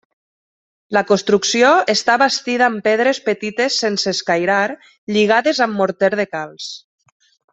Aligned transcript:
La 0.95 1.01
construcció 1.09 1.69
està 1.93 2.15
bastida 2.21 2.65
amb 2.69 2.81
pedres 2.87 3.19
petites 3.29 3.77
sense 3.85 4.15
escairar 4.19 4.59
lligades 5.17 5.63
amb 5.67 5.81
morter 5.83 6.11
de 6.23 6.27
calç. 6.35 6.73